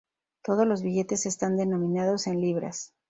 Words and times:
Todos 0.41 0.65
los 0.65 0.81
billetes 0.81 1.27
están 1.27 1.57
denominados 1.57 2.25
en 2.25 2.41
libras. 2.41 2.91